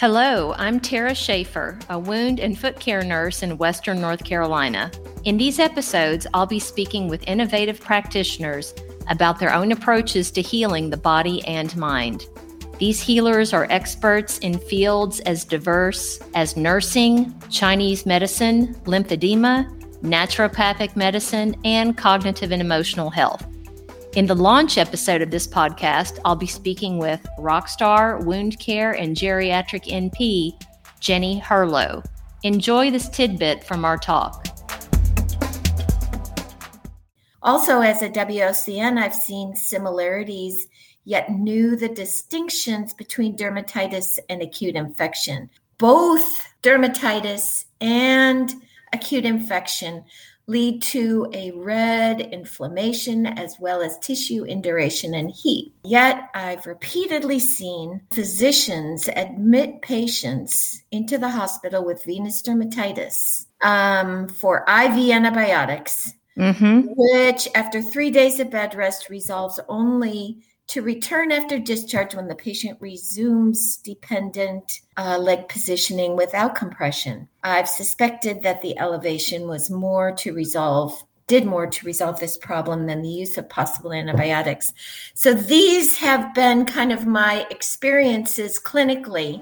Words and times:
Hello, 0.00 0.54
I'm 0.56 0.80
Tara 0.80 1.14
Schaefer, 1.14 1.78
a 1.90 1.98
wound 1.98 2.40
and 2.40 2.58
foot 2.58 2.80
care 2.80 3.04
nurse 3.04 3.42
in 3.42 3.58
Western 3.58 4.00
North 4.00 4.24
Carolina. 4.24 4.90
In 5.24 5.36
these 5.36 5.58
episodes, 5.58 6.26
I'll 6.32 6.46
be 6.46 6.58
speaking 6.58 7.06
with 7.06 7.22
innovative 7.28 7.78
practitioners 7.78 8.72
about 9.10 9.38
their 9.38 9.52
own 9.52 9.72
approaches 9.72 10.30
to 10.30 10.40
healing 10.40 10.88
the 10.88 10.96
body 10.96 11.44
and 11.44 11.76
mind. 11.76 12.24
These 12.78 13.02
healers 13.02 13.52
are 13.52 13.66
experts 13.68 14.38
in 14.38 14.58
fields 14.58 15.20
as 15.20 15.44
diverse 15.44 16.18
as 16.34 16.56
nursing, 16.56 17.38
Chinese 17.50 18.06
medicine, 18.06 18.74
lymphedema, 18.86 19.68
naturopathic 20.00 20.96
medicine, 20.96 21.54
and 21.66 21.94
cognitive 21.98 22.52
and 22.52 22.62
emotional 22.62 23.10
health. 23.10 23.46
In 24.16 24.26
the 24.26 24.34
launch 24.34 24.76
episode 24.76 25.22
of 25.22 25.30
this 25.30 25.46
podcast, 25.46 26.18
I'll 26.24 26.34
be 26.34 26.48
speaking 26.48 26.98
with 26.98 27.24
rockstar 27.38 28.20
wound 28.24 28.58
care 28.58 28.90
and 28.90 29.16
geriatric 29.16 29.84
NP, 29.84 30.60
Jenny 30.98 31.38
Hurlow. 31.38 32.02
Enjoy 32.42 32.90
this 32.90 33.08
tidbit 33.08 33.62
from 33.62 33.84
our 33.84 33.96
talk. 33.96 34.48
Also, 37.42 37.82
as 37.82 38.02
a 38.02 38.08
WOCN, 38.08 38.98
I've 38.98 39.14
seen 39.14 39.54
similarities, 39.54 40.66
yet 41.04 41.30
knew 41.30 41.76
the 41.76 41.88
distinctions 41.88 42.92
between 42.92 43.36
dermatitis 43.36 44.18
and 44.28 44.42
acute 44.42 44.74
infection. 44.74 45.48
Both 45.78 46.48
dermatitis 46.64 47.66
and 47.80 48.52
acute 48.92 49.24
infection 49.24 50.04
lead 50.50 50.82
to 50.82 51.30
a 51.32 51.52
red 51.52 52.20
inflammation 52.20 53.24
as 53.24 53.56
well 53.60 53.80
as 53.82 53.96
tissue 54.00 54.44
induration 54.44 55.14
and 55.14 55.30
heat. 55.30 55.72
Yet, 55.84 56.28
I've 56.34 56.66
repeatedly 56.66 57.38
seen 57.38 58.00
physicians 58.12 59.08
admit 59.14 59.80
patients 59.82 60.82
into 60.90 61.18
the 61.18 61.28
hospital 61.28 61.84
with 61.84 62.04
venous 62.04 62.42
dermatitis 62.42 63.46
um, 63.62 64.26
for 64.26 64.64
IV 64.68 65.10
antibiotics, 65.12 66.14
mm-hmm. 66.36 66.80
which, 66.96 67.46
after 67.54 67.80
three 67.80 68.10
days 68.10 68.40
of 68.40 68.50
bed 68.50 68.74
rest, 68.74 69.08
resolves 69.08 69.60
only 69.68 70.42
to 70.70 70.82
return 70.82 71.32
after 71.32 71.58
discharge 71.58 72.14
when 72.14 72.28
the 72.28 72.34
patient 72.34 72.78
resumes 72.80 73.76
dependent 73.78 74.80
uh, 74.96 75.18
leg 75.18 75.48
positioning 75.48 76.14
without 76.14 76.54
compression. 76.54 77.28
I've 77.42 77.68
suspected 77.68 78.42
that 78.42 78.62
the 78.62 78.78
elevation 78.78 79.48
was 79.48 79.68
more 79.68 80.12
to 80.12 80.32
resolve 80.32 81.04
did 81.26 81.46
more 81.46 81.68
to 81.68 81.86
resolve 81.86 82.18
this 82.18 82.36
problem 82.36 82.88
than 82.88 83.02
the 83.02 83.08
use 83.08 83.38
of 83.38 83.48
possible 83.48 83.92
antibiotics. 83.92 84.72
So 85.14 85.32
these 85.32 85.96
have 85.98 86.34
been 86.34 86.66
kind 86.66 86.90
of 86.90 87.06
my 87.06 87.46
experiences 87.50 88.58
clinically 88.58 89.40